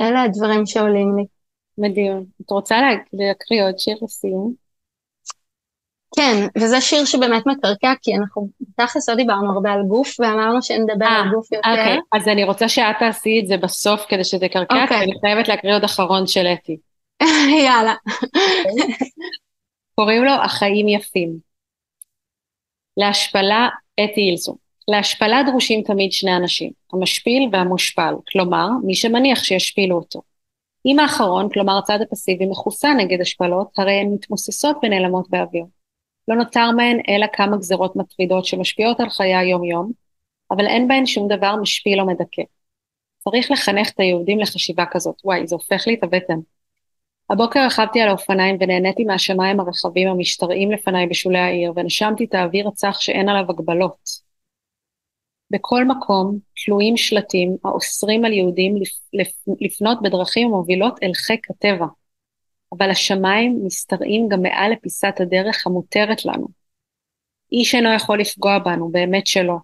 [0.00, 1.24] אלה הדברים שעולים לי.
[1.78, 2.24] מדהים.
[2.46, 2.76] את רוצה
[3.12, 4.54] להקריא עוד שיר לסיום?
[6.16, 11.06] כן, וזה שיר שבאמת מקרקע, כי אנחנו בתכלס לא דיברנו הרבה על גוף, ואמרנו שנדבר
[11.06, 11.70] על אה, גוף יותר.
[11.70, 15.48] אוקיי, אז אני רוצה שאת תעשי את זה בסוף כדי שזה יקרקע, כי אני חייבת
[15.48, 16.76] להקריא עוד אחרון של אתי.
[17.66, 17.94] יאללה.
[19.94, 21.38] קוראים לו החיים יפים.
[22.96, 24.56] להשפלה, אתי אילסון.
[24.88, 30.22] להשפלה דרושים תמיד שני אנשים, המשפיל והמושפל, כלומר, מי שמניח שישפילו אותו.
[30.86, 35.64] אם האחרון, כלומר הצד הפסיבי, מכוסה נגד השפלות, הרי הן מתמוססות ונעלמות באוויר.
[36.28, 39.92] לא נותר מהן אלא כמה גזרות מטרידות שמשפיעות על חיי היום-יום,
[40.50, 42.42] אבל אין בהן שום דבר משפיל או מדכא.
[43.18, 45.16] צריך לחנך את היהודים לחשיבה כזאת.
[45.24, 46.38] וואי, זה הופך לי את הבטן.
[47.32, 53.00] הבוקר רכבתי על האופניים ונהניתי מהשמיים הרחבים המשתרעים לפניי בשולי העיר, ונשמתי את האוויר הצח
[53.00, 54.08] שאין עליו הגבלות.
[55.50, 58.74] בכל מקום תלויים שלטים האוסרים על יהודים
[59.60, 61.86] לפנות בדרכים המובילות אל חיק הטבע.
[62.78, 66.46] אבל השמיים משתרעים גם מעל לפיסת הדרך המותרת לנו.
[67.52, 69.56] איש אינו יכול לפגוע בנו, באמת שלא.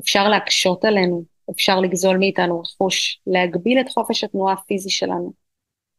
[0.00, 5.39] אפשר להקשות עלינו, אפשר לגזול מאיתנו רכוש, להגביל את חופש התנועה הפיזי שלנו.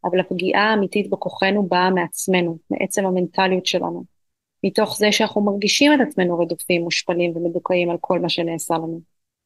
[0.04, 4.04] אבל הפגיעה האמיתית בכוחנו באה מעצמנו, מעצם המנטליות שלנו.
[4.64, 9.02] מתוך זה שאנחנו מרגישים את עצמנו רדופים, מושפלים ומדוכאים על כל מה שנעשה לנו.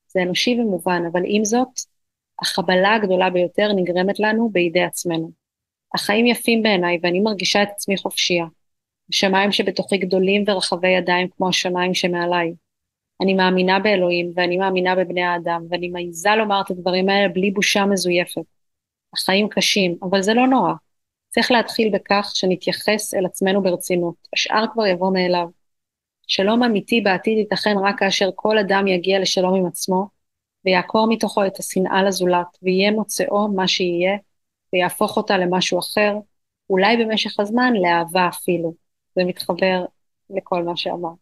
[0.08, 1.68] זה אנושי ומובן, אבל עם זאת,
[2.42, 5.32] החבלה הגדולה ביותר נגרמת לנו בידי עצמנו.
[5.94, 8.46] החיים יפים בעיניי ואני מרגישה את עצמי חופשייה.
[9.10, 12.54] השמיים שבתוכי גדולים ורחבי ידיים כמו השמיים שמעליי.
[13.22, 17.86] אני מאמינה באלוהים ואני מאמינה בבני האדם ואני מעיזה לומר את הדברים האלה בלי בושה
[17.86, 18.55] מזויפת.
[19.18, 20.74] החיים קשים, אבל זה לא נורא.
[21.30, 25.48] צריך להתחיל בכך שנתייחס אל עצמנו ברצינות, השאר כבר יבוא מאליו.
[26.28, 30.08] שלום אמיתי בעתיד ייתכן רק כאשר כל אדם יגיע לשלום עם עצמו,
[30.66, 34.18] ויעקור מתוכו את השנאה לזולת, ויהיה מוצאו מה שיהיה,
[34.74, 36.14] ויהפוך אותה למשהו אחר,
[36.70, 38.74] אולי במשך הזמן לאהבה אפילו.
[39.16, 39.86] זה מתחבר
[40.30, 41.14] לכל מה שאמרת.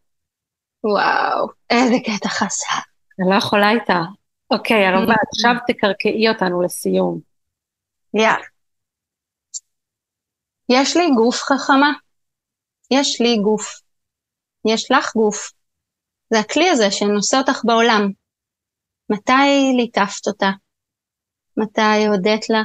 [0.84, 2.78] וואו, איזה קטע חסר.
[3.20, 4.02] אני לא יכולה איתה.
[4.50, 7.33] אוקיי, הרבה, עכשיו תקרקעי אותנו לסיום.
[8.14, 8.46] יאללה.
[10.68, 11.92] יש לי גוף חכמה.
[12.90, 13.80] יש לי גוף.
[14.68, 15.52] יש לך גוף.
[16.30, 18.10] זה הכלי הזה שנושא אותך בעולם.
[19.10, 20.50] מתי ליטפת אותה?
[21.56, 22.62] מתי הודית לה?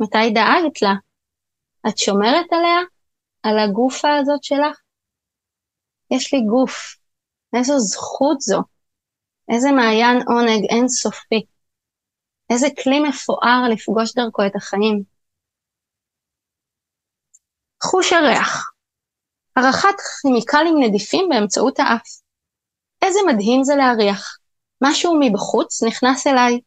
[0.00, 0.94] מתי דאגת לה?
[1.88, 2.80] את שומרת עליה?
[3.42, 4.80] על הגופה הזאת שלך?
[6.10, 6.96] יש לי גוף.
[7.56, 8.60] איזו זכות זו.
[9.52, 11.46] איזה מעיין עונג אינסופי.
[12.50, 15.02] איזה כלי מפואר לפגוש דרכו את החיים.
[17.82, 18.70] חוש הריח.
[19.56, 22.08] הערכת כימיקלים נדיפים באמצעות האף.
[23.02, 24.38] איזה מדהים זה להריח.
[24.82, 26.60] משהו מבחוץ נכנס אליי.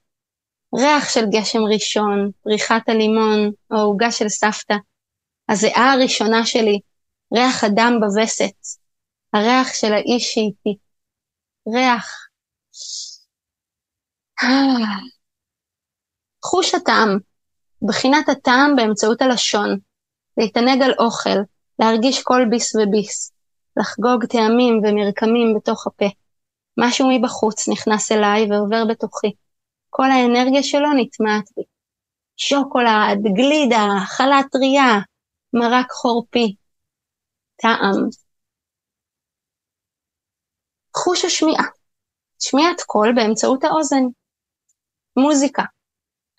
[0.76, 4.76] ריח של גשם ראשון, פריחת הלימון, או עוגה של סבתא.
[5.50, 6.80] הזיעה הראשונה שלי,
[7.34, 8.56] ריח הדם בווסת.
[9.34, 10.78] הריח של האיש שאיתי.
[11.76, 12.28] ריח.
[16.56, 17.18] חוש הטעם,
[17.82, 19.78] בחינת הטעם באמצעות הלשון,
[20.38, 21.40] להתענג על אוכל,
[21.80, 23.34] להרגיש כל ביס וביס,
[23.78, 26.06] לחגוג טעמים ומרקמים בתוך הפה.
[26.80, 29.32] משהו מבחוץ נכנס אליי ועובר בתוכי.
[29.90, 31.64] כל האנרגיה שלו נטמעת בי.
[32.38, 35.00] שוקולד, גלידה, חלת טריה,
[35.54, 36.56] מרק חורפי,
[37.56, 38.10] טעם.
[40.98, 41.66] חוש השמיעה,
[42.40, 44.04] שמיעת קול באמצעות האוזן.
[45.18, 45.64] מוזיקה,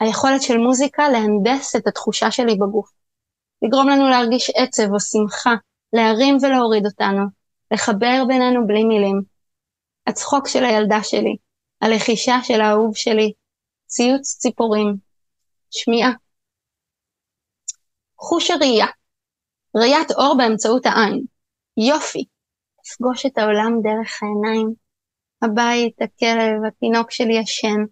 [0.00, 2.90] היכולת של מוזיקה להנדס את התחושה שלי בגוף.
[3.62, 5.54] לגרום לנו להרגיש עצב או שמחה,
[5.92, 7.22] להרים ולהוריד אותנו,
[7.70, 9.22] לחבר בינינו בלי מילים.
[10.06, 11.36] הצחוק של הילדה שלי,
[11.80, 13.32] הלחישה של האהוב שלי,
[13.86, 14.96] ציוץ ציפורים,
[15.70, 16.10] שמיעה.
[18.18, 18.86] חוש הראייה,
[19.76, 21.24] ראיית אור באמצעות העין,
[21.76, 22.24] יופי,
[22.86, 24.74] לפגוש את העולם דרך העיניים,
[25.42, 27.84] הבית, הכלב, התינוק שלי ישן,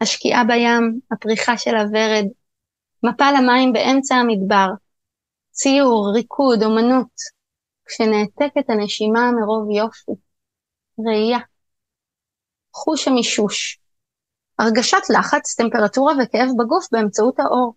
[0.00, 2.24] השקיעה בים, הפריחה של הוורד,
[3.02, 4.66] מפה למים באמצע המדבר,
[5.50, 7.12] ציור, ריקוד, אומנות,
[7.86, 10.12] כשנעתקת הנשימה מרוב יופי,
[10.98, 11.38] ראייה.
[12.74, 13.78] חוש המישוש,
[14.58, 17.74] הרגשת לחץ, טמפרטורה וכאב בגוף באמצעות האור.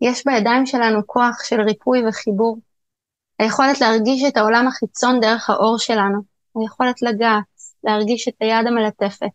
[0.00, 2.58] יש בידיים שלנו כוח של ריפוי וחיבור.
[3.38, 6.22] היכולת להרגיש את העולם החיצון דרך האור שלנו,
[6.60, 7.44] היכולת לגעת,
[7.84, 9.30] להרגיש את היד המלטפת,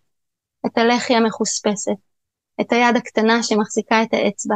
[0.65, 1.97] את הלחי המחוספסת,
[2.61, 4.55] את היד הקטנה שמחזיקה את האצבע.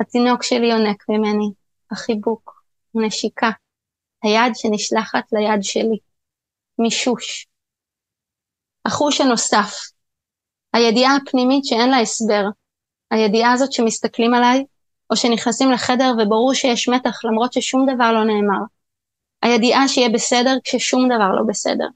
[0.00, 1.50] התינוק שלי יונק ממני,
[1.90, 2.62] החיבוק,
[2.94, 3.50] נשיקה,
[4.22, 5.98] היד שנשלחת ליד שלי,
[6.78, 7.46] מישוש.
[8.84, 9.74] החוש הנוסף,
[10.72, 12.44] הידיעה הפנימית שאין לה הסבר,
[13.10, 14.64] הידיעה הזאת שמסתכלים עליי,
[15.10, 18.64] או שנכנסים לחדר וברור שיש מתח למרות ששום דבר לא נאמר.
[19.42, 21.86] הידיעה שיהיה בסדר כששום דבר לא בסדר.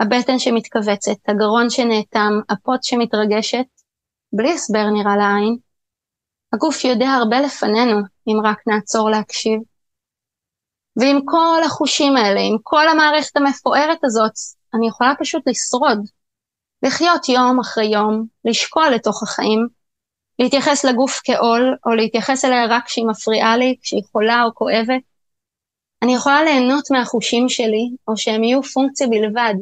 [0.00, 3.66] הבטן שמתכווצת, הגרון שנאטם, הפוט שמתרגשת,
[4.32, 5.56] בלי הסבר נראה לעין.
[6.52, 9.60] הגוף יודע הרבה לפנינו, אם רק נעצור להקשיב.
[10.96, 14.32] ועם כל החושים האלה, עם כל המערכת המפוארת הזאת,
[14.74, 15.98] אני יכולה פשוט לשרוד.
[16.82, 19.68] לחיות יום אחרי יום, לשקוע לתוך החיים,
[20.38, 25.02] להתייחס לגוף כעול, או להתייחס אליה רק כשהיא מפריעה לי, כשהיא חולה או כואבת.
[26.02, 29.54] אני יכולה ליהנות מהחושים שלי, או שהם יהיו פונקציה בלבד.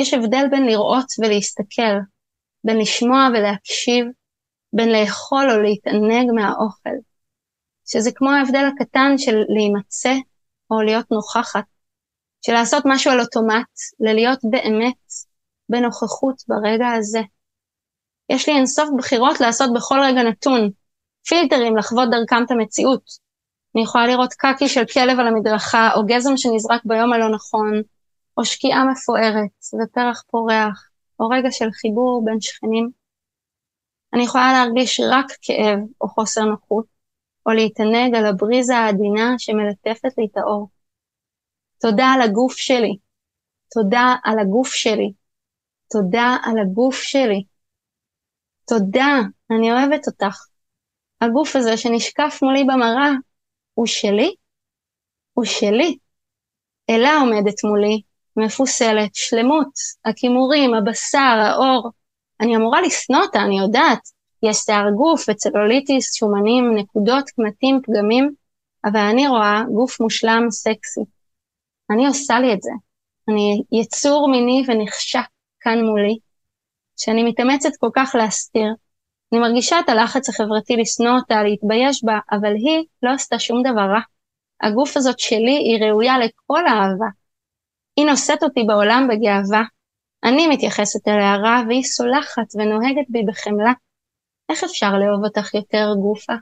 [0.00, 1.96] יש הבדל בין לראות ולהסתכל,
[2.64, 4.06] בין לשמוע ולהקשיב,
[4.72, 6.96] בין לאכול או להתענג מהאוכל.
[7.86, 10.14] שזה כמו ההבדל הקטן של להימצא
[10.70, 11.64] או להיות נוכחת,
[12.46, 13.66] של לעשות משהו על אוטומט,
[14.00, 15.12] ללהיות באמת
[15.68, 17.20] בנוכחות ברגע הזה.
[18.28, 20.70] יש לי אינסוף בחירות לעשות בכל רגע נתון,
[21.26, 23.02] פילטרים לחוות דרכם את המציאות.
[23.74, 27.82] אני יכולה לראות קקי של כלב על המדרכה, או גזם שנזרק ביום הלא נכון,
[28.36, 29.50] או שקיעה מפוארת,
[29.82, 32.90] ופרח פורח, או רגע של חיבור בין שכנים.
[34.14, 36.84] אני יכולה להרגיש רק כאב או חוסר נוחות,
[37.46, 40.68] או להתענג על הבריזה העדינה שמלטפת לי את האור.
[41.80, 42.96] תודה על הגוף שלי.
[43.74, 45.12] תודה על הגוף שלי.
[45.90, 47.44] תודה על הגוף שלי.
[48.68, 49.20] תודה,
[49.50, 50.46] אני אוהבת אותך.
[51.20, 53.10] הגוף הזה שנשקף מולי במראה,
[53.74, 54.34] הוא שלי?
[55.32, 55.98] הוא שלי.
[56.90, 58.02] אלה עומדת מולי,
[58.36, 59.72] מפוסלת, שלמות,
[60.04, 61.90] הכימורים, הבשר, האור.
[62.40, 64.00] אני אמורה לשנוא אותה, אני יודעת.
[64.42, 68.30] יש שיער גוף וצלוליטיס, שומנים, נקודות, קמטים, פגמים,
[68.84, 71.00] אבל אני רואה גוף מושלם, סקסי.
[71.90, 72.70] אני עושה לי את זה.
[73.28, 75.20] אני יצור מיני ונחשק
[75.60, 76.18] כאן מולי,
[76.96, 78.74] שאני מתאמצת כל כך להסתיר.
[79.32, 83.80] אני מרגישה את הלחץ החברתי לשנוא אותה, להתבייש בה, אבל היא לא עשתה שום דבר
[83.80, 84.00] רע.
[84.62, 87.06] הגוף הזאת שלי היא ראויה לכל האהבה.
[88.00, 89.62] היא נושאת אותי בעולם בגאווה.
[90.24, 93.72] אני מתייחסת אליה רע והיא סולחת ונוהגת בי בחמלה.
[94.48, 96.32] איך אפשר לאהוב אותך יותר גופה?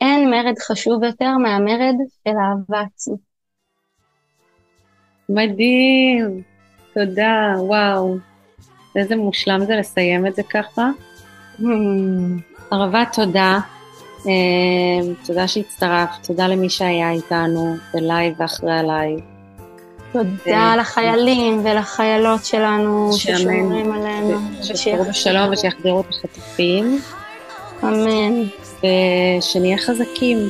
[0.00, 3.20] אין מרד חשוב יותר מהמרד של אהבה עצמית.
[5.28, 6.42] מדהים,
[6.94, 8.16] תודה, וואו.
[8.96, 10.90] איזה מושלם זה לסיים את זה ככה.
[11.58, 11.64] Hmm.
[12.70, 13.58] ערבה, תודה.
[14.26, 19.29] אה, תודה שהצטרפת, תודה למי שהיה איתנו בלייב ואחרי הלייב.
[20.12, 24.38] תודה אה, לחיילים ולחיילות שלנו ששומרים עלינו.
[24.62, 27.00] שיחזרו בשלום ושיחזרו את החטופים.
[27.82, 28.42] אמן.
[28.78, 30.48] ושנהיה חזקים.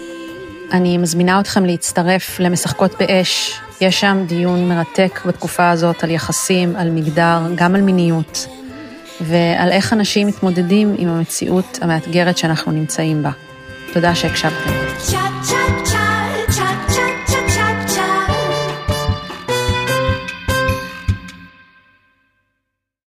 [0.72, 3.60] אני מזמינה אתכם להצטרף למשחקות באש.
[3.80, 8.46] יש שם דיון מרתק בתקופה הזאת על יחסים, על מגדר, גם על מיניות,
[9.20, 13.30] ועל איך אנשים מתמודדים עם המציאות המאתגרת שאנחנו נמצאים בה.
[13.92, 14.70] תודה שהקשבתם.
[14.98, 15.89] צ'ה צ'ה